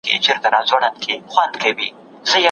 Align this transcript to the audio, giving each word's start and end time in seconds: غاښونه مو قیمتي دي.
غاښونه 0.43 0.87
مو 0.91 0.99
قیمتي 1.05 1.71
دي. 1.77 1.87